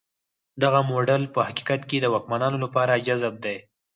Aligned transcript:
دغه 0.63 0.79
موډل 0.89 1.23
په 1.33 1.39
حقیقت 1.47 1.81
کې 1.89 1.97
د 2.01 2.05
واکمنانو 2.13 2.57
لپاره 2.65 3.01
جذاب 3.07 3.35
دی. 3.45 3.57